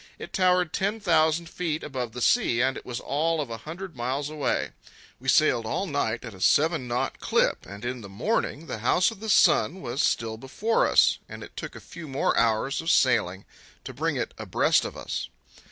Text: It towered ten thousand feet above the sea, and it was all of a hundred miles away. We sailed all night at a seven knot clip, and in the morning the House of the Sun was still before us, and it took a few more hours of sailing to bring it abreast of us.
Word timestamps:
It 0.17 0.33
towered 0.33 0.73
ten 0.73 0.99
thousand 0.99 1.47
feet 1.47 1.83
above 1.83 2.13
the 2.13 2.23
sea, 2.23 2.59
and 2.59 2.75
it 2.75 2.87
was 2.87 2.99
all 2.99 3.39
of 3.39 3.51
a 3.51 3.57
hundred 3.69 3.95
miles 3.95 4.31
away. 4.31 4.71
We 5.19 5.29
sailed 5.29 5.63
all 5.67 5.85
night 5.85 6.25
at 6.25 6.33
a 6.33 6.41
seven 6.41 6.87
knot 6.87 7.19
clip, 7.19 7.67
and 7.67 7.85
in 7.85 8.01
the 8.01 8.09
morning 8.09 8.65
the 8.65 8.79
House 8.79 9.11
of 9.11 9.19
the 9.19 9.29
Sun 9.29 9.79
was 9.79 10.01
still 10.01 10.37
before 10.37 10.87
us, 10.87 11.19
and 11.29 11.43
it 11.43 11.55
took 11.55 11.75
a 11.75 11.79
few 11.79 12.07
more 12.07 12.35
hours 12.35 12.81
of 12.81 12.89
sailing 12.89 13.45
to 13.83 13.93
bring 13.93 14.15
it 14.15 14.33
abreast 14.39 14.85
of 14.85 14.97
us. 14.97 15.29